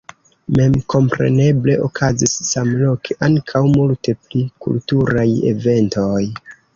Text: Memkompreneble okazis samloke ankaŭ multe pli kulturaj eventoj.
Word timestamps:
Memkompreneble 0.59 1.75
okazis 1.87 2.33
samloke 2.51 3.17
ankaŭ 3.27 3.61
multe 3.75 4.15
pli 4.23 4.41
kulturaj 4.65 5.27
eventoj. 5.53 6.23